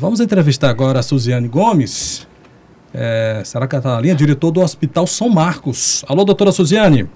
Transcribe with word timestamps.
Vamos 0.00 0.18
entrevistar 0.18 0.70
agora 0.70 1.00
a 1.00 1.02
Suziane 1.02 1.46
Gomes. 1.46 2.26
É, 2.94 3.42
será 3.44 3.68
que 3.68 3.74
ela 3.74 3.80
está 3.80 3.94
na 3.96 4.00
linha? 4.00 4.14
Diretor 4.14 4.50
do 4.50 4.62
Hospital 4.62 5.06
São 5.06 5.28
Marcos. 5.28 6.02
Alô, 6.08 6.24
doutora 6.24 6.50
Suziane. 6.52 7.06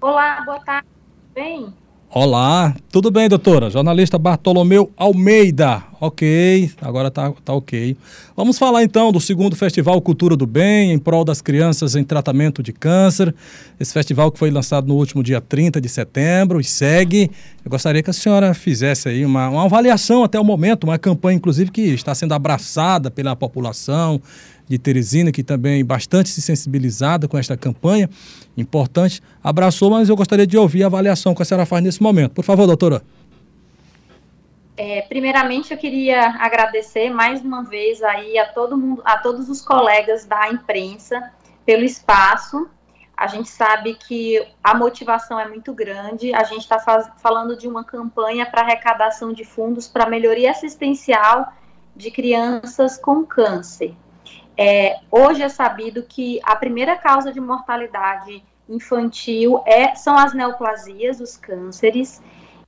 Olá, 0.00 0.42
boa 0.44 0.60
tarde. 0.60 0.86
Bem? 1.34 1.74
Olá, 2.08 2.74
tudo 2.90 3.10
bem, 3.10 3.28
doutora? 3.28 3.68
Jornalista 3.68 4.16
Bartolomeu 4.16 4.90
Almeida. 4.96 5.82
Ok, 6.00 6.70
agora 6.80 7.10
tá, 7.10 7.32
tá 7.44 7.52
ok. 7.52 7.96
Vamos 8.36 8.58
falar 8.58 8.84
então 8.84 9.10
do 9.10 9.20
segundo 9.20 9.56
Festival 9.56 10.00
Cultura 10.00 10.36
do 10.36 10.46
Bem, 10.46 10.92
em 10.92 10.98
prol 10.98 11.24
das 11.24 11.42
crianças 11.42 11.96
em 11.96 12.04
tratamento 12.04 12.62
de 12.62 12.72
câncer. 12.72 13.34
Esse 13.78 13.92
festival 13.92 14.30
que 14.30 14.38
foi 14.38 14.50
lançado 14.50 14.86
no 14.86 14.94
último 14.94 15.22
dia 15.22 15.40
30 15.40 15.80
de 15.80 15.88
setembro 15.88 16.60
e 16.60 16.64
segue. 16.64 17.30
Eu 17.64 17.70
gostaria 17.70 18.02
que 18.02 18.10
a 18.10 18.12
senhora 18.12 18.54
fizesse 18.54 19.08
aí 19.08 19.24
uma, 19.24 19.48
uma 19.48 19.64
avaliação 19.64 20.22
até 20.22 20.38
o 20.38 20.44
momento, 20.44 20.84
uma 20.84 20.98
campanha, 20.98 21.36
inclusive, 21.36 21.70
que 21.70 21.80
está 21.80 22.14
sendo 22.14 22.32
abraçada 22.32 23.10
pela 23.10 23.34
população 23.34 24.22
de 24.68 24.78
Teresina, 24.78 25.30
que 25.30 25.42
também 25.42 25.84
bastante 25.84 26.28
se 26.28 26.42
sensibilizada 26.42 27.28
com 27.28 27.38
esta 27.38 27.56
campanha, 27.56 28.10
importante, 28.56 29.22
abraçou, 29.42 29.90
mas 29.90 30.08
eu 30.08 30.16
gostaria 30.16 30.46
de 30.46 30.56
ouvir 30.56 30.82
a 30.82 30.86
avaliação 30.86 31.34
que 31.34 31.42
a 31.42 31.44
senhora 31.44 31.66
faz 31.66 31.82
nesse 31.82 32.02
momento. 32.02 32.32
Por 32.32 32.44
favor, 32.44 32.66
doutora. 32.66 33.02
É, 34.76 35.00
primeiramente, 35.02 35.72
eu 35.72 35.78
queria 35.78 36.20
agradecer 36.38 37.08
mais 37.08 37.40
uma 37.40 37.64
vez 37.64 38.02
aí 38.02 38.38
a 38.38 38.46
todo 38.46 38.76
mundo, 38.76 39.00
a 39.04 39.16
todos 39.16 39.48
os 39.48 39.62
colegas 39.62 40.26
da 40.26 40.50
imprensa 40.50 41.32
pelo 41.64 41.82
espaço. 41.82 42.68
A 43.16 43.26
gente 43.26 43.48
sabe 43.48 43.94
que 43.94 44.46
a 44.62 44.74
motivação 44.74 45.40
é 45.40 45.48
muito 45.48 45.72
grande. 45.72 46.34
A 46.34 46.44
gente 46.44 46.60
está 46.60 46.78
falando 47.16 47.56
de 47.56 47.66
uma 47.66 47.82
campanha 47.82 48.44
para 48.44 48.60
arrecadação 48.60 49.32
de 49.32 49.44
fundos 49.44 49.88
para 49.88 50.10
melhoria 50.10 50.50
assistencial 50.50 51.50
de 51.94 52.10
crianças 52.10 52.98
com 52.98 53.24
câncer. 53.24 53.94
É, 54.56 55.00
hoje 55.10 55.42
é 55.42 55.48
sabido 55.48 56.02
que 56.02 56.40
a 56.42 56.56
primeira 56.56 56.96
causa 56.96 57.32
de 57.32 57.40
mortalidade 57.40 58.42
infantil 58.68 59.62
é, 59.66 59.94
são 59.94 60.16
as 60.18 60.32
neoplasias, 60.32 61.20
os 61.20 61.36
cânceres, 61.36 62.22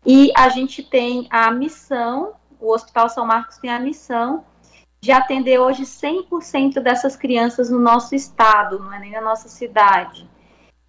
e 0.05 0.31
a 0.37 0.49
gente 0.49 0.83
tem 0.83 1.27
a 1.31 1.51
missão, 1.51 2.35
o 2.61 2.73
Hospital 2.73 3.09
São 3.09 3.27
Marcos 3.27 3.59
tem 3.59 3.71
a 3.71 3.81
missão 3.81 4.45
de 5.01 5.13
atender 5.13 5.59
hoje 5.59 5.85
100% 5.85 6.81
dessas 6.81 7.17
crianças 7.17 7.71
no 7.71 7.79
nosso 7.79 8.15
estado, 8.15 8.79
não 8.79 8.93
é 8.93 8.99
nem 8.99 9.13
na 9.13 9.21
nossa 9.21 9.49
cidade. 9.49 10.29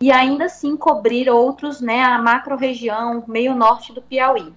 E 0.02 0.12
ainda 0.12 0.46
assim 0.46 0.76
cobrir 0.76 1.30
outros, 1.30 1.82
né, 1.82 2.02
a 2.02 2.18
macro-região, 2.18 3.24
meio 3.28 3.54
norte 3.54 3.94
do 3.94 4.02
Piauí. 4.02 4.54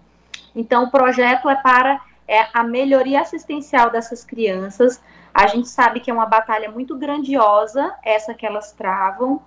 Então, 0.55 0.85
o 0.85 0.91
projeto 0.91 1.49
é 1.49 1.57
para 1.57 2.01
é, 2.27 2.47
a 2.53 2.63
melhoria 2.63 3.21
assistencial 3.21 3.91
dessas 3.91 4.25
crianças, 4.25 5.03
a 5.35 5.47
gente 5.47 5.69
sabe 5.69 6.01
que 6.01 6.11
é 6.11 6.15
uma 6.15 6.27
batalha 6.27 6.71
muito 6.71 6.97
grandiosa, 6.97 7.95
essa 8.03 8.35
que 8.35 8.47
elas 8.47 8.73
travam, 8.73 9.41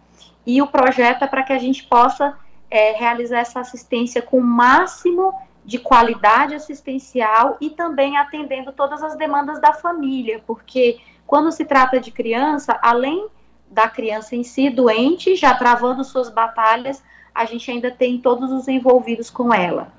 e 0.46 0.62
o 0.62 0.68
projeto 0.68 1.24
é 1.24 1.28
para 1.28 1.44
que 1.44 1.54
a 1.54 1.60
gente 1.60 1.84
possa 1.84 2.38
é, 2.70 2.92
realizar 2.92 3.40
essa 3.40 3.60
assistência 3.60 4.22
com 4.22 4.40
o 4.40 4.44
máximo 4.44 5.34
de 5.64 5.80
qualidade 5.80 6.54
assistencial 6.54 7.58
e 7.60 7.70
também 7.70 8.18
atendendo 8.18 8.72
todas 8.72 9.02
as 9.02 9.16
demandas 9.16 9.60
da 9.60 9.74
família, 9.74 10.42
porque 10.46 11.00
quando 11.26 11.52
se 11.52 11.66
trata 11.66 12.00
de 12.00 12.12
criança, 12.12 12.78
além 12.82 13.28
da 13.70 13.90
criança 13.90 14.36
em 14.36 14.44
si 14.44 14.70
doente, 14.70 15.36
já 15.36 15.56
travando 15.56 16.04
suas 16.04 16.30
batalhas, 16.30 17.04
a 17.34 17.46
gente 17.46 17.70
ainda 17.70 17.90
tem 17.90 18.20
todos 18.20 18.52
os 18.52 18.68
envolvidos 18.68 19.30
com 19.30 19.54
ela. 19.54 19.92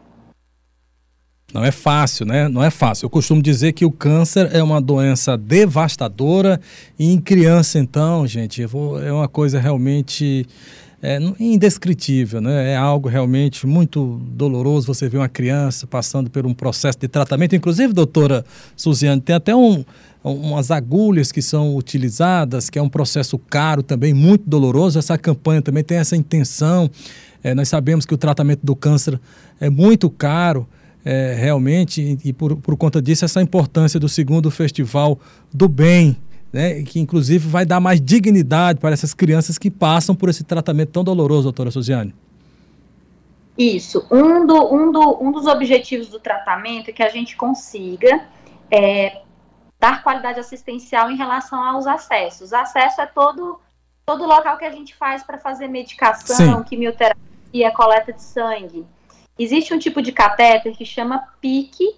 Não 1.55 1.65
é 1.65 1.71
fácil, 1.71 2.27
né? 2.27 2.49
Não 2.49 2.63
é 2.63 2.71
fácil. 2.71 3.07
Eu 3.07 3.11
costumo 3.11 3.41
dizer 3.41 3.73
que 3.73 3.85
o 3.85 3.91
câncer 3.91 4.51
é 4.53 4.63
uma 4.63 4.81
doença 4.81 5.39
devastadora 5.39 6.61
e 6.99 7.13
em 7.13 7.21
criança, 7.21 7.79
então, 7.79 8.27
gente, 8.27 8.67
vou, 8.67 9.01
é 9.01 9.13
uma 9.13 9.29
coisa 9.29 9.61
realmente 9.61 10.45
é, 11.01 11.19
indescritível, 11.39 12.41
né? 12.41 12.73
É 12.73 12.77
algo 12.77 13.09
realmente 13.09 13.65
muito 13.65 14.21
doloroso 14.33 14.89
você 14.89 15.09
ver 15.09 15.19
uma 15.19 15.29
criança 15.29 15.87
passando 15.87 16.29
por 16.29 16.45
um 16.45 16.53
processo 16.53 16.99
de 16.99 17.07
tratamento. 17.07 17.55
Inclusive, 17.55 17.93
doutora 17.93 18.45
Suziane, 18.77 19.21
tem 19.21 19.37
até 19.37 19.55
um, 19.55 19.85
umas 20.25 20.73
agulhas 20.73 21.31
que 21.31 21.41
são 21.41 21.77
utilizadas, 21.77 22.69
que 22.69 22.79
é 22.79 22.83
um 22.83 22.89
processo 22.89 23.39
caro 23.39 23.85
também, 23.85 24.13
muito 24.13 24.51
doloroso. 24.51 24.99
Essa 24.99 25.17
campanha 25.17 25.63
também 25.63 25.85
tem 25.85 25.99
essa 25.99 26.17
intenção. 26.17 26.91
É, 27.43 27.55
nós 27.55 27.69
sabemos 27.69 28.05
que 28.05 28.13
o 28.13 28.19
tratamento 28.19 28.67
do 28.67 28.75
câncer 28.75 29.21
é 29.61 29.71
muito 29.71 30.11
caro 30.11 30.67
é, 31.07 31.35
realmente, 31.35 32.19
e 32.25 32.33
por, 32.33 32.57
por 32.57 32.77
conta 32.77 33.01
disso, 33.01 33.25
essa 33.25 33.41
importância 33.41 34.01
do 34.01 34.09
segundo 34.09 34.51
Festival 34.51 35.17
do 35.55 35.69
Bem, 35.69 36.17
né, 36.53 36.83
que 36.83 36.99
inclusive 36.99 37.49
vai 37.49 37.65
dar 37.65 37.79
mais 37.79 38.01
dignidade 38.01 38.81
para 38.81 38.91
essas 38.91 39.15
crianças 39.15 39.57
que 39.57 39.71
passam 39.71 40.17
por 40.17 40.29
esse 40.29 40.43
tratamento 40.43 40.91
tão 40.91 41.05
doloroso, 41.05 41.45
doutora 41.45 41.71
Suziane. 41.71 42.13
Isso. 43.57 44.05
Um, 44.11 44.45
do, 44.45 44.75
um, 44.75 44.91
do, 44.91 45.23
um 45.23 45.31
dos 45.31 45.47
objetivos 45.47 46.09
do 46.09 46.19
tratamento 46.19 46.91
é 46.91 46.93
que 46.93 47.05
a 47.05 47.09
gente 47.09 47.37
consiga 47.37 48.27
é, 48.69 49.21
dar 49.79 50.03
qualidade 50.03 50.41
assistencial 50.41 51.09
em 51.09 51.17
relação 51.17 51.63
aos 51.63 51.87
acessos. 51.87 52.53
Acesso 52.53 53.01
é 53.01 53.07
todo, 53.07 53.61
todo 54.05 54.27
local 54.27 54.59
que 54.59 54.65
a 54.65 54.73
gente 54.73 54.93
faz 54.97 55.23
para 55.23 55.39
fazer 55.39 55.69
medicação, 55.69 56.59
Sim. 56.59 56.63
quimioterapia, 56.65 57.71
coleta 57.71 58.13
de 58.13 58.23
sangue. 58.23 58.85
Existe 59.39 59.75
um 59.75 59.79
tipo 59.79 60.01
de 60.01 60.13
catéter 60.13 60.75
que 60.77 60.85
chama 60.85 61.29
PIC, 61.41 61.97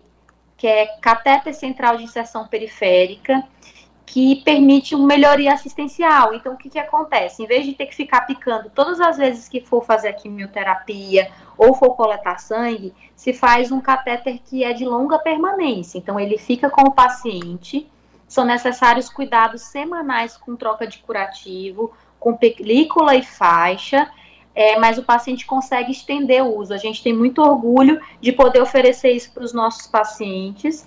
que 0.57 0.67
é 0.67 0.87
catéter 1.01 1.55
central 1.55 1.97
de 1.97 2.05
inserção 2.05 2.47
periférica, 2.49 3.45
que 4.05 4.37
permite 4.37 4.95
uma 4.95 5.07
melhoria 5.07 5.53
assistencial. 5.53 6.35
Então, 6.35 6.55
o 6.55 6.57
que, 6.57 6.71
que 6.71 6.79
acontece? 6.79 7.43
Em 7.43 7.47
vez 7.47 7.67
de 7.67 7.75
ter 7.75 7.87
que 7.87 7.95
ficar 7.95 8.23
picando 8.23 8.71
todas 8.71 9.01
as 9.01 9.19
vezes 9.19 9.49
que 9.49 9.61
for 9.61 9.85
fazer 9.85 10.09
a 10.09 10.13
quimioterapia 10.13 11.31
ou 11.57 11.75
for 11.75 11.95
coletar 11.95 12.39
sangue, 12.39 12.95
se 13.15 13.33
faz 13.33 13.71
um 13.71 13.81
catéter 13.81 14.41
que 14.45 14.65
é 14.65 14.73
de 14.73 14.85
longa 14.85 15.19
permanência. 15.19 15.99
Então, 15.99 16.19
ele 16.19 16.39
fica 16.39 16.71
com 16.71 16.83
o 16.83 16.93
paciente. 16.93 17.87
São 18.27 18.45
necessários 18.45 19.09
cuidados 19.09 19.63
semanais 19.63 20.37
com 20.37 20.57
troca 20.57 20.87
de 20.87 20.99
curativo, 20.99 21.93
com 22.19 22.37
película 22.37 23.15
e 23.15 23.23
faixa, 23.23 24.11
é, 24.59 24.77
mas 24.77 24.99
o 24.99 25.05
paciente 25.05 25.47
consegue 25.47 25.93
estender 25.93 26.43
o 26.43 26.57
uso. 26.57 26.75
A 26.75 26.79
gente 26.79 27.01
tem 27.01 27.13
muito 27.13 27.41
orgulho 27.41 28.01
de 28.21 28.33
poder 28.33 28.61
oferecer 28.61 29.13
isso 29.13 29.31
para 29.31 29.45
os 29.45 29.53
nossos 29.53 29.87
pacientes. 29.87 30.85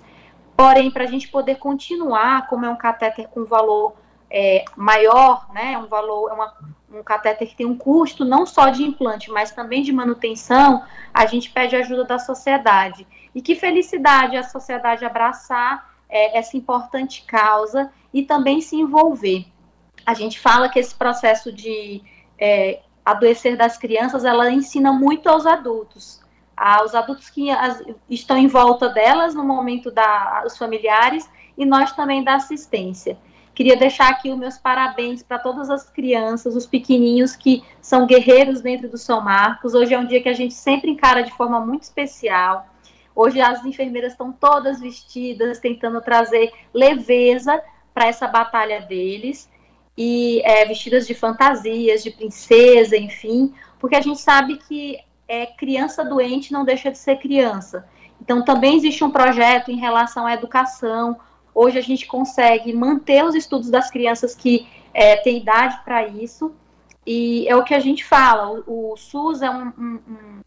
Porém, 0.54 0.90
para 0.90 1.04
a 1.04 1.06
gente 1.06 1.26
poder 1.28 1.54
continuar, 1.54 2.48
como 2.48 2.66
é 2.66 2.68
um 2.68 2.76
catéter 2.76 3.28
com 3.28 3.46
valor 3.46 3.94
é, 4.30 4.62
maior, 4.76 5.48
né, 5.54 5.78
um 5.78 5.86
valor, 5.86 6.28
é 6.28 6.34
uma, 6.34 6.54
um 6.92 7.02
catéter 7.02 7.48
que 7.48 7.56
tem 7.56 7.64
um 7.64 7.74
custo 7.74 8.26
não 8.26 8.44
só 8.44 8.68
de 8.68 8.82
implante, 8.82 9.30
mas 9.30 9.52
também 9.52 9.82
de 9.82 9.90
manutenção, 9.90 10.84
a 11.14 11.24
gente 11.24 11.48
pede 11.48 11.74
ajuda 11.74 12.04
da 12.04 12.18
sociedade. 12.18 13.06
E 13.34 13.40
que 13.40 13.54
felicidade 13.54 14.36
a 14.36 14.42
sociedade 14.42 15.02
abraçar 15.02 15.94
é, 16.10 16.36
essa 16.36 16.58
importante 16.58 17.24
causa 17.26 17.90
e 18.12 18.22
também 18.22 18.60
se 18.60 18.76
envolver. 18.76 19.46
A 20.04 20.12
gente 20.12 20.38
fala 20.38 20.68
que 20.68 20.78
esse 20.78 20.94
processo 20.94 21.50
de 21.50 22.02
é, 22.38 22.82
adoecer 23.04 23.56
das 23.56 23.76
crianças, 23.76 24.24
ela 24.24 24.50
ensina 24.50 24.92
muito 24.92 25.28
aos 25.28 25.46
adultos. 25.46 26.20
Aos 26.56 26.94
adultos 26.94 27.28
que 27.28 27.50
as, 27.50 27.82
estão 28.08 28.36
em 28.36 28.46
volta 28.46 28.88
delas 28.88 29.34
no 29.34 29.44
momento 29.44 29.90
da 29.90 30.44
os 30.46 30.56
familiares 30.56 31.28
e 31.56 31.64
nós 31.64 31.92
também 31.92 32.22
da 32.22 32.34
assistência. 32.34 33.18
Queria 33.54 33.76
deixar 33.76 34.08
aqui 34.08 34.30
os 34.30 34.38
meus 34.38 34.56
parabéns 34.56 35.22
para 35.22 35.38
todas 35.38 35.68
as 35.68 35.90
crianças, 35.90 36.56
os 36.56 36.66
pequeninhos 36.66 37.36
que 37.36 37.62
são 37.82 38.06
guerreiros 38.06 38.62
dentro 38.62 38.88
do 38.88 38.96
São 38.96 39.20
Marcos. 39.20 39.74
Hoje 39.74 39.92
é 39.92 39.98
um 39.98 40.06
dia 40.06 40.22
que 40.22 40.28
a 40.28 40.34
gente 40.34 40.54
sempre 40.54 40.90
encara 40.90 41.22
de 41.22 41.32
forma 41.32 41.60
muito 41.60 41.82
especial. 41.82 42.66
Hoje 43.14 43.42
as 43.42 43.64
enfermeiras 43.66 44.12
estão 44.12 44.32
todas 44.32 44.80
vestidas, 44.80 45.58
tentando 45.58 46.00
trazer 46.00 46.50
leveza 46.72 47.62
para 47.92 48.06
essa 48.06 48.26
batalha 48.26 48.80
deles 48.80 49.50
e 49.96 50.40
é, 50.44 50.64
vestidas 50.64 51.06
de 51.06 51.14
fantasias, 51.14 52.02
de 52.02 52.10
princesa, 52.10 52.96
enfim, 52.96 53.52
porque 53.78 53.96
a 53.96 54.00
gente 54.00 54.20
sabe 54.20 54.56
que 54.56 54.98
é, 55.28 55.46
criança 55.46 56.04
doente 56.04 56.52
não 56.52 56.64
deixa 56.64 56.90
de 56.90 56.98
ser 56.98 57.16
criança. 57.16 57.86
Então, 58.20 58.44
também 58.44 58.76
existe 58.76 59.02
um 59.02 59.10
projeto 59.10 59.70
em 59.70 59.76
relação 59.76 60.26
à 60.26 60.34
educação. 60.34 61.18
Hoje 61.54 61.78
a 61.78 61.82
gente 61.82 62.06
consegue 62.06 62.72
manter 62.72 63.24
os 63.24 63.34
estudos 63.34 63.68
das 63.68 63.90
crianças 63.90 64.34
que 64.34 64.66
é, 64.94 65.16
têm 65.16 65.38
idade 65.38 65.80
para 65.84 66.06
isso, 66.06 66.54
e 67.06 67.46
é 67.48 67.56
o 67.56 67.64
que 67.64 67.74
a 67.74 67.80
gente 67.80 68.04
fala: 68.04 68.62
o, 68.66 68.92
o 68.92 68.96
SUS 68.96 69.42
é 69.42 69.50
um, 69.50 69.72
um, 69.76 70.00
um 70.08 70.40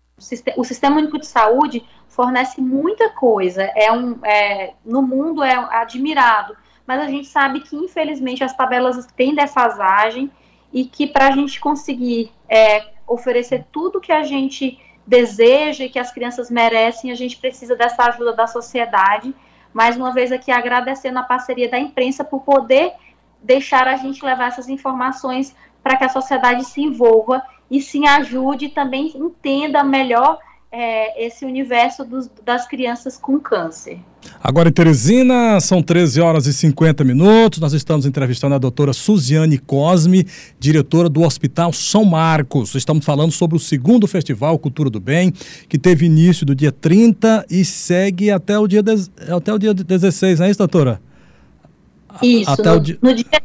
o 0.55 0.63
Sistema 0.63 0.97
Único 0.97 1.19
de 1.19 1.27
Saúde 1.27 1.83
fornece 2.07 2.61
muita 2.61 3.09
coisa, 3.09 3.63
é 3.75 3.91
um, 3.91 4.17
é, 4.23 4.73
no 4.85 5.01
mundo 5.01 5.43
é 5.43 5.53
admirado 5.53 6.55
mas 6.85 7.01
a 7.01 7.07
gente 7.07 7.27
sabe 7.27 7.61
que, 7.61 7.75
infelizmente, 7.75 8.43
as 8.43 8.55
tabelas 8.55 9.05
têm 9.15 9.33
defasagem 9.33 10.31
e 10.71 10.85
que 10.85 11.07
para 11.07 11.27
a 11.27 11.31
gente 11.31 11.59
conseguir 11.59 12.31
é, 12.47 12.85
oferecer 13.07 13.65
tudo 13.71 14.01
que 14.01 14.11
a 14.11 14.23
gente 14.23 14.79
deseja 15.05 15.85
e 15.85 15.89
que 15.89 15.99
as 15.99 16.11
crianças 16.11 16.49
merecem, 16.49 17.11
a 17.11 17.15
gente 17.15 17.37
precisa 17.37 17.75
dessa 17.75 18.03
ajuda 18.03 18.33
da 18.33 18.47
sociedade. 18.47 19.33
Mais 19.73 19.95
uma 19.97 20.13
vez 20.13 20.31
aqui 20.31 20.51
agradecendo 20.51 21.19
a 21.19 21.23
parceria 21.23 21.69
da 21.69 21.79
imprensa 21.79 22.23
por 22.23 22.41
poder 22.41 22.93
deixar 23.41 23.87
a 23.87 23.95
gente 23.95 24.23
levar 24.23 24.47
essas 24.47 24.69
informações 24.69 25.55
para 25.83 25.95
que 25.95 26.03
a 26.03 26.09
sociedade 26.09 26.65
se 26.65 26.81
envolva 26.81 27.43
e 27.69 27.81
se 27.81 28.05
ajude 28.07 28.65
e 28.65 28.69
também 28.69 29.11
entenda 29.15 29.83
melhor 29.83 30.39
é, 30.77 31.25
esse 31.25 31.45
universo 31.45 32.03
dos, 32.03 32.29
das 32.43 32.67
crianças 32.67 33.17
com 33.17 33.39
câncer. 33.39 33.97
Agora 34.43 34.67
em 34.67 34.73
Teresina, 34.73 35.57
são 35.61 35.81
13 35.81 36.19
horas 36.19 36.47
e 36.47 36.53
50 36.53 37.01
minutos. 37.05 37.59
Nós 37.59 37.71
estamos 37.71 38.05
entrevistando 38.05 38.55
a 38.55 38.57
doutora 38.57 38.91
Suziane 38.91 39.57
Cosme, 39.57 40.27
diretora 40.59 41.07
do 41.07 41.21
Hospital 41.21 41.71
São 41.71 42.03
Marcos. 42.03 42.75
Estamos 42.75 43.05
falando 43.05 43.31
sobre 43.31 43.55
o 43.55 43.59
segundo 43.59 44.05
festival 44.05 44.59
Cultura 44.59 44.89
do 44.89 44.99
Bem, 44.99 45.31
que 45.69 45.77
teve 45.77 46.07
início 46.07 46.45
do 46.45 46.53
dia 46.53 46.73
30 46.73 47.45
e 47.49 47.63
segue 47.63 48.29
até 48.29 48.59
o 48.59 48.67
dia, 48.67 48.83
de, 48.83 49.09
até 49.33 49.53
o 49.53 49.57
dia 49.57 49.73
16, 49.73 50.39
não 50.39 50.47
é 50.47 50.49
isso, 50.49 50.57
doutora? 50.57 50.99
Isso, 52.21 52.51
até 52.51 52.69
no, 52.69 52.75
o 52.75 52.79
dia... 52.81 52.97
no 53.01 53.13
dia 53.13 53.41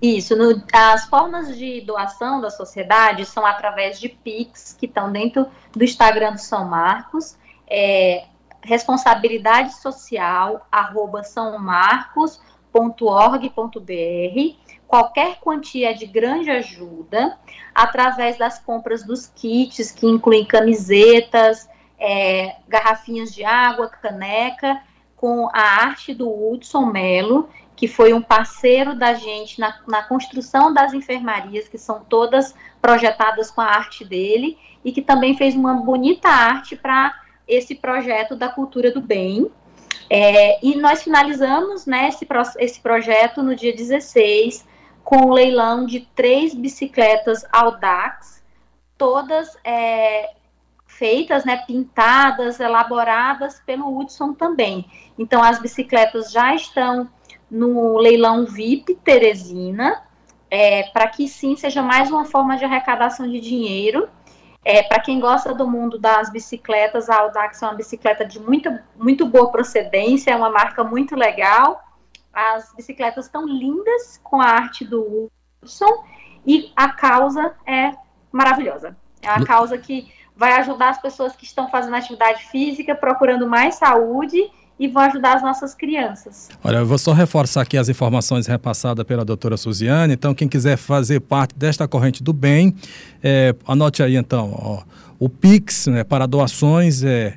isso, 0.00 0.36
no, 0.36 0.62
as 0.72 1.06
formas 1.06 1.56
de 1.56 1.80
doação 1.80 2.40
da 2.40 2.50
sociedade 2.50 3.24
são 3.26 3.44
através 3.44 3.98
de 3.98 4.08
PIX, 4.08 4.76
que 4.78 4.86
estão 4.86 5.10
dentro 5.10 5.46
do 5.72 5.82
Instagram 5.82 6.32
do 6.32 6.40
São 6.40 6.68
Marcos, 6.68 7.36
é, 7.66 8.24
responsabilidade 8.62 9.74
social, 9.74 10.66
arroba 10.70 11.22
qualquer 14.86 15.40
quantia 15.40 15.94
de 15.94 16.06
grande 16.06 16.50
ajuda, 16.50 17.36
através 17.74 18.38
das 18.38 18.58
compras 18.58 19.04
dos 19.04 19.26
kits, 19.26 19.90
que 19.90 20.06
incluem 20.06 20.44
camisetas, 20.44 21.68
é, 21.98 22.56
garrafinhas 22.68 23.34
de 23.34 23.44
água, 23.44 23.88
caneca, 23.88 24.80
com 25.16 25.48
a 25.52 25.60
arte 25.60 26.14
do 26.14 26.30
Hudson 26.30 26.86
Melo, 26.86 27.50
que 27.78 27.86
foi 27.86 28.12
um 28.12 28.20
parceiro 28.20 28.92
da 28.92 29.14
gente 29.14 29.60
na, 29.60 29.78
na 29.86 30.02
construção 30.02 30.74
das 30.74 30.92
enfermarias, 30.92 31.68
que 31.68 31.78
são 31.78 32.00
todas 32.00 32.52
projetadas 32.82 33.52
com 33.52 33.60
a 33.60 33.66
arte 33.66 34.04
dele, 34.04 34.58
e 34.84 34.90
que 34.90 35.00
também 35.00 35.36
fez 35.36 35.54
uma 35.54 35.74
bonita 35.74 36.28
arte 36.28 36.74
para 36.74 37.14
esse 37.46 37.76
projeto 37.76 38.34
da 38.34 38.48
cultura 38.48 38.90
do 38.90 39.00
bem. 39.00 39.48
É, 40.10 40.58
e 40.60 40.74
nós 40.74 41.04
finalizamos 41.04 41.86
né, 41.86 42.08
esse, 42.08 42.26
esse 42.58 42.80
projeto 42.80 43.44
no 43.44 43.54
dia 43.54 43.72
16, 43.72 44.66
com 45.04 45.26
o 45.26 45.32
leilão 45.32 45.86
de 45.86 46.00
três 46.16 46.54
bicicletas 46.54 47.44
Audax, 47.52 48.42
todas 48.96 49.56
é, 49.62 50.32
feitas, 50.84 51.44
né, 51.44 51.62
pintadas, 51.64 52.58
elaboradas 52.58 53.62
pelo 53.64 53.96
Hudson 53.96 54.34
também. 54.34 54.84
Então, 55.16 55.40
as 55.40 55.60
bicicletas 55.60 56.32
já 56.32 56.56
estão 56.56 57.08
no 57.50 57.96
leilão 57.98 58.44
VIP 58.44 58.94
Teresina, 58.96 60.02
é, 60.50 60.84
para 60.84 61.08
que 61.08 61.28
sim 61.28 61.56
seja 61.56 61.82
mais 61.82 62.10
uma 62.10 62.24
forma 62.24 62.56
de 62.56 62.64
arrecadação 62.64 63.28
de 63.28 63.40
dinheiro. 63.40 64.08
É, 64.64 64.82
para 64.82 65.00
quem 65.00 65.20
gosta 65.20 65.54
do 65.54 65.66
mundo 65.66 65.98
das 65.98 66.30
bicicletas, 66.30 67.08
a 67.08 67.20
Audax 67.20 67.62
é 67.62 67.66
uma 67.66 67.74
bicicleta 67.74 68.24
de 68.24 68.38
muito, 68.40 68.70
muito 68.96 69.26
boa 69.26 69.50
procedência, 69.50 70.30
é 70.30 70.36
uma 70.36 70.50
marca 70.50 70.84
muito 70.84 71.16
legal. 71.16 71.82
As 72.32 72.74
bicicletas 72.74 73.26
estão 73.26 73.46
lindas 73.46 74.20
com 74.22 74.40
a 74.40 74.46
arte 74.46 74.84
do 74.84 75.30
Wilson 75.62 76.04
e 76.46 76.72
a 76.76 76.90
causa 76.90 77.54
é 77.66 77.92
maravilhosa. 78.30 78.96
É 79.22 79.30
uma 79.30 79.44
causa 79.44 79.76
que 79.78 80.12
vai 80.36 80.52
ajudar 80.52 80.90
as 80.90 81.00
pessoas 81.00 81.34
que 81.34 81.44
estão 81.44 81.68
fazendo 81.68 81.96
atividade 81.96 82.44
física, 82.46 82.94
procurando 82.94 83.48
mais 83.48 83.74
saúde 83.74 84.50
e 84.78 84.86
vão 84.88 85.02
ajudar 85.02 85.36
as 85.36 85.42
nossas 85.42 85.74
crianças. 85.74 86.48
Olha, 86.62 86.78
eu 86.78 86.86
vou 86.86 86.98
só 86.98 87.12
reforçar 87.12 87.62
aqui 87.62 87.76
as 87.76 87.88
informações 87.88 88.46
repassadas 88.46 89.04
pela 89.04 89.24
doutora 89.24 89.56
Suziane. 89.56 90.14
Então, 90.14 90.34
quem 90.34 90.46
quiser 90.46 90.76
fazer 90.76 91.20
parte 91.20 91.54
desta 91.56 91.88
corrente 91.88 92.22
do 92.22 92.32
bem, 92.32 92.74
é, 93.22 93.54
anote 93.66 94.02
aí 94.02 94.16
então, 94.16 94.52
ó, 94.56 94.82
o 95.18 95.28
Pix 95.28 95.88
né, 95.88 96.04
para 96.04 96.26
doações 96.26 97.02
é 97.02 97.34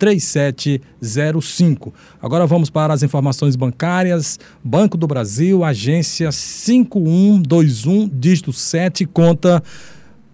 Agora 2.21 2.47
vamos 2.47 2.69
para 2.71 2.95
as 2.95 3.03
informações 3.03 3.57
bancárias. 3.57 4.39
Banco 4.63 4.97
do 4.97 5.07
Brasil, 5.07 5.65
agência 5.65 6.31
5121, 6.31 8.09
dígito 8.09 8.53
7, 8.53 9.07
conta 9.07 9.61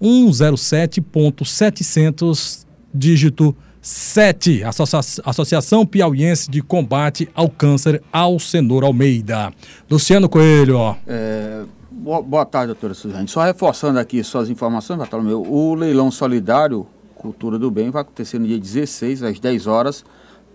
107.700, 0.01 2.67
dígito 2.93 3.55
7. 3.81 4.65
Associa 4.65 5.01
Associação 5.25 5.87
Piauiense 5.87 6.51
de 6.51 6.61
Combate 6.62 7.29
ao 7.35 7.49
Câncer, 7.49 8.03
Alcenor 8.12 8.85
Almeida. 8.85 9.53
Luciano 9.91 10.29
Coelho. 10.29 10.97
É, 11.07 11.62
boa, 11.91 12.23
boa, 12.23 12.45
tarde, 12.45 12.69
doutora 12.69 12.95
Suzane. 12.95 13.29
Só 13.29 13.43
reforçando 13.43 13.99
aqui 13.99 14.23
suas 14.23 14.51
informações, 14.51 14.99
Bartolomeu, 14.99 15.43
o 15.43 15.75
leilão 15.75 16.11
solidário 16.11 16.87
Cultura 17.21 17.59
do 17.59 17.71
Bem 17.71 17.91
vai 17.91 18.01
acontecer 18.01 18.39
no 18.39 18.47
dia 18.47 18.59
16, 18.59 19.23
às 19.23 19.39
10 19.39 19.67
horas, 19.67 20.03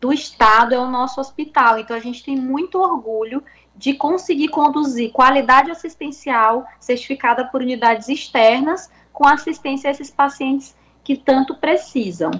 do 0.00 0.12
Estado 0.12 0.74
é 0.74 0.78
o 0.78 0.90
nosso 0.90 1.20
hospital. 1.20 1.78
Então, 1.78 1.94
a 1.94 2.00
gente 2.00 2.24
tem 2.24 2.34
muito 2.34 2.78
orgulho 2.78 3.42
de 3.76 3.94
conseguir 3.94 4.48
conduzir 4.48 5.12
qualidade 5.12 5.70
assistencial 5.70 6.66
certificada 6.78 7.44
por 7.46 7.60
unidades 7.60 8.08
externas 8.08 8.90
com 9.12 9.26
assistência 9.26 9.88
a 9.88 9.90
esses 9.90 10.10
pacientes 10.10 10.74
que 11.04 11.16
tanto 11.16 11.54
precisam. 11.54 12.30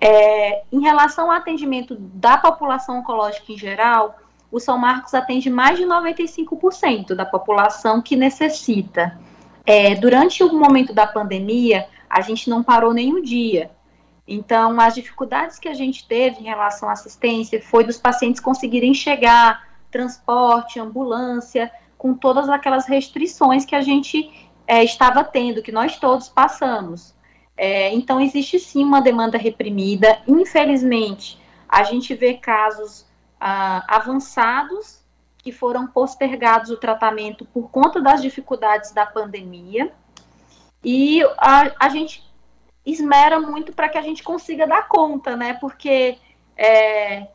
É, 0.00 0.62
em 0.72 0.80
relação 0.80 1.30
ao 1.30 1.36
atendimento 1.36 1.96
da 1.96 2.36
população 2.36 2.98
oncológica 2.98 3.52
em 3.52 3.58
geral, 3.58 4.18
o 4.50 4.60
São 4.60 4.78
Marcos 4.78 5.14
atende 5.14 5.48
mais 5.50 5.78
de 5.78 5.84
95% 5.84 7.14
da 7.14 7.24
população 7.24 8.00
que 8.02 8.14
necessita. 8.14 9.18
É, 9.66 9.94
durante 9.94 10.44
o 10.44 10.52
momento 10.52 10.92
da 10.92 11.06
pandemia, 11.06 11.88
a 12.08 12.20
gente 12.20 12.48
não 12.50 12.62
parou 12.62 12.92
nenhum 12.92 13.20
dia. 13.22 13.70
Então, 14.26 14.80
as 14.80 14.94
dificuldades 14.94 15.58
que 15.58 15.68
a 15.68 15.74
gente 15.74 16.08
teve 16.08 16.40
em 16.40 16.44
relação 16.44 16.88
à 16.88 16.92
assistência 16.92 17.60
foi 17.60 17.84
dos 17.84 17.98
pacientes 17.98 18.40
conseguirem 18.40 18.94
chegar, 18.94 19.68
transporte, 19.90 20.80
ambulância, 20.80 21.70
com 21.98 22.14
todas 22.14 22.48
aquelas 22.48 22.86
restrições 22.86 23.64
que 23.64 23.74
a 23.74 23.82
gente 23.82 24.48
é, 24.66 24.82
estava 24.82 25.22
tendo, 25.22 25.62
que 25.62 25.72
nós 25.72 25.98
todos 25.98 26.28
passamos. 26.28 27.14
É, 27.56 27.92
então, 27.92 28.20
existe 28.20 28.58
sim 28.58 28.82
uma 28.82 29.00
demanda 29.00 29.36
reprimida. 29.36 30.18
Infelizmente, 30.26 31.38
a 31.68 31.84
gente 31.84 32.14
vê 32.14 32.34
casos 32.34 33.06
ah, 33.38 33.84
avançados 33.88 35.04
que 35.38 35.52
foram 35.52 35.86
postergados 35.86 36.70
o 36.70 36.76
tratamento 36.78 37.44
por 37.44 37.70
conta 37.70 38.00
das 38.00 38.22
dificuldades 38.22 38.92
da 38.92 39.04
pandemia. 39.04 39.92
E 40.82 41.22
a, 41.36 41.70
a 41.78 41.88
gente 41.90 42.24
esmera 42.84 43.40
muito 43.40 43.72
para 43.72 43.88
que 43.88 43.98
a 43.98 44.02
gente 44.02 44.22
consiga 44.22 44.66
dar 44.66 44.88
conta, 44.88 45.36
né? 45.36 45.54
Porque 45.54 46.18
é, 46.56 47.28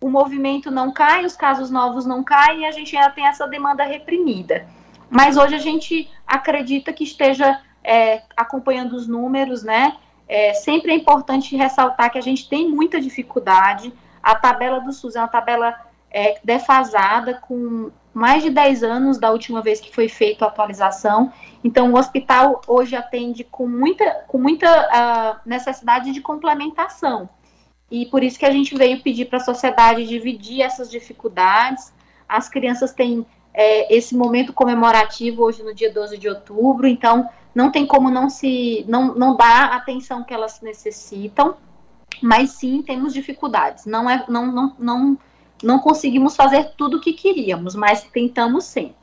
o 0.00 0.08
movimento 0.08 0.70
não 0.70 0.92
cai, 0.92 1.24
os 1.24 1.36
casos 1.36 1.70
novos 1.70 2.06
não 2.06 2.24
caem 2.24 2.62
e 2.62 2.66
a 2.66 2.70
gente 2.70 2.96
ainda 2.96 3.10
tem 3.10 3.26
essa 3.26 3.46
demanda 3.46 3.84
reprimida. 3.84 4.66
Mas 5.08 5.36
hoje 5.36 5.54
a 5.54 5.58
gente 5.58 6.10
acredita 6.26 6.92
que 6.92 7.04
esteja 7.04 7.60
é, 7.82 8.22
acompanhando 8.36 8.94
os 8.94 9.06
números, 9.06 9.62
né? 9.62 9.96
É, 10.28 10.54
sempre 10.54 10.92
é 10.92 10.94
importante 10.94 11.56
ressaltar 11.56 12.10
que 12.10 12.18
a 12.18 12.22
gente 12.22 12.48
tem 12.48 12.68
muita 12.68 13.00
dificuldade. 13.00 13.92
A 14.22 14.34
tabela 14.34 14.80
do 14.80 14.92
SUS 14.92 15.16
é 15.16 15.20
uma 15.20 15.28
tabela 15.28 15.74
é, 16.10 16.38
defasada, 16.44 17.34
com 17.34 17.90
mais 18.14 18.42
de 18.42 18.50
10 18.50 18.82
anos 18.82 19.18
da 19.18 19.30
última 19.30 19.60
vez 19.60 19.80
que 19.80 19.92
foi 19.92 20.08
feita 20.08 20.44
a 20.44 20.48
atualização. 20.48 21.32
Então, 21.62 21.92
o 21.92 21.98
hospital 21.98 22.62
hoje 22.66 22.96
atende 22.96 23.44
com 23.44 23.66
muita, 23.68 24.24
com 24.26 24.38
muita 24.38 24.66
uh, 24.66 25.48
necessidade 25.48 26.12
de 26.12 26.20
complementação. 26.20 27.28
E 27.90 28.06
por 28.06 28.22
isso 28.22 28.38
que 28.38 28.46
a 28.46 28.50
gente 28.50 28.74
veio 28.76 29.02
pedir 29.02 29.26
para 29.26 29.38
a 29.38 29.44
sociedade 29.44 30.06
dividir 30.06 30.62
essas 30.62 30.90
dificuldades. 30.90 31.92
As 32.28 32.48
crianças 32.48 32.92
têm 32.92 33.26
é, 33.52 33.94
esse 33.94 34.16
momento 34.16 34.52
comemorativo 34.52 35.42
hoje 35.42 35.62
no 35.62 35.74
dia 35.74 35.92
12 35.92 36.16
de 36.16 36.28
outubro, 36.28 36.86
então 36.86 37.28
não 37.54 37.70
tem 37.70 37.84
como 37.84 38.08
não 38.08 38.30
se 38.30 38.84
não, 38.88 39.14
não 39.14 39.36
dar 39.36 39.72
a 39.72 39.76
atenção 39.76 40.22
que 40.22 40.32
elas 40.32 40.60
necessitam, 40.60 41.56
mas 42.22 42.50
sim 42.50 42.80
temos 42.80 43.12
dificuldades. 43.12 43.86
Não 43.86 44.08
é 44.08 44.24
não, 44.28 44.46
não, 44.46 44.76
não 44.78 45.18
não 45.62 45.78
conseguimos 45.78 46.36
fazer 46.36 46.72
tudo 46.76 46.96
o 46.96 47.00
que 47.00 47.12
queríamos, 47.12 47.74
mas 47.74 48.02
tentamos 48.04 48.64
sempre. 48.64 48.99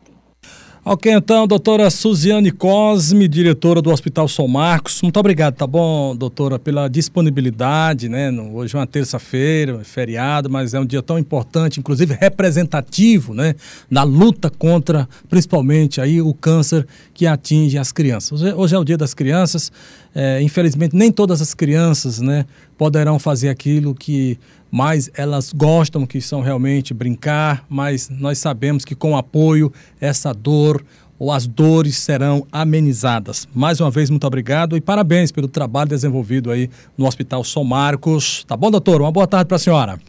Ok, 0.89 1.11
então, 1.11 1.45
doutora 1.45 1.89
Suziane 1.89 2.49
Cosme, 2.49 3.27
diretora 3.27 3.81
do 3.81 3.91
Hospital 3.91 4.25
São 4.29 4.47
Marcos, 4.47 5.01
muito 5.01 5.19
obrigado, 5.19 5.55
tá 5.55 5.67
bom, 5.67 6.15
doutora, 6.15 6.57
pela 6.57 6.87
disponibilidade, 6.87 8.07
né? 8.07 8.31
Hoje 8.31 8.73
é 8.73 8.79
uma 8.79 8.87
terça-feira, 8.87 9.79
é 9.81 9.83
feriado, 9.83 10.49
mas 10.49 10.73
é 10.73 10.79
um 10.79 10.85
dia 10.85 11.01
tão 11.01 11.19
importante, 11.19 11.77
inclusive 11.77 12.13
representativo, 12.17 13.33
né? 13.33 13.55
Na 13.89 14.03
luta 14.03 14.49
contra, 14.49 15.09
principalmente, 15.27 15.99
aí 15.99 16.21
o 16.21 16.33
câncer 16.33 16.87
que 17.13 17.27
atinge 17.27 17.77
as 17.77 17.91
crianças. 17.91 18.41
Hoje 18.41 18.73
é 18.73 18.79
o 18.79 18.85
dia 18.85 18.97
das 18.97 19.13
crianças, 19.13 19.69
é, 20.15 20.41
infelizmente 20.41 20.95
nem 20.95 21.11
todas 21.11 21.41
as 21.41 21.53
crianças, 21.53 22.21
né, 22.21 22.45
poderão 22.77 23.17
fazer 23.17 23.49
aquilo 23.49 23.95
que 23.95 24.39
mais 24.71 25.09
elas 25.15 25.51
gostam, 25.53 26.05
que 26.05 26.21
são 26.21 26.41
realmente 26.41 26.93
brincar, 26.93 27.65
mas 27.69 28.09
nós 28.09 28.37
sabemos 28.37 28.85
que 28.85 28.95
com 28.95 29.17
apoio, 29.17 29.71
essa 29.99 30.33
dor 30.33 30.83
ou 31.19 31.31
as 31.31 31.47
dores 31.47 31.97
serão 31.97 32.45
amenizadas. 32.51 33.47
Mais 33.53 33.79
uma 33.79 33.89
vez, 33.89 34.09
muito 34.09 34.27
obrigado 34.27 34.77
e 34.77 34.81
parabéns 34.81 35.31
pelo 35.31 35.47
trabalho 35.47 35.89
desenvolvido 35.89 36.51
aí 36.51 36.69
no 36.97 37.07
Hospital 37.07 37.43
São 37.43 37.63
Marcos. 37.63 38.43
Tá 38.43 38.55
bom, 38.55 38.69
doutor? 38.69 39.01
Uma 39.01 39.11
boa 39.11 39.27
tarde 39.27 39.47
para 39.47 39.55
a 39.55 39.59
senhora. 39.59 39.99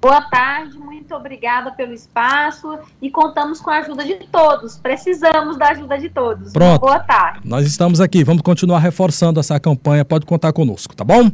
Boa 0.00 0.22
tarde, 0.22 0.78
muito 0.78 1.14
obrigada 1.14 1.72
pelo 1.72 1.92
espaço 1.92 2.78
e 3.02 3.10
contamos 3.10 3.60
com 3.60 3.68
a 3.68 3.78
ajuda 3.80 4.02
de 4.02 4.14
todos. 4.32 4.78
Precisamos 4.78 5.58
da 5.58 5.68
ajuda 5.68 5.98
de 5.98 6.08
todos. 6.08 6.52
Pronto. 6.54 6.80
Boa 6.80 7.00
tarde. 7.00 7.40
Nós 7.44 7.66
estamos 7.66 8.00
aqui, 8.00 8.24
vamos 8.24 8.40
continuar 8.40 8.78
reforçando 8.78 9.38
essa 9.38 9.60
campanha. 9.60 10.02
Pode 10.02 10.24
contar 10.24 10.54
conosco, 10.54 10.96
tá 10.96 11.04
bom? 11.04 11.28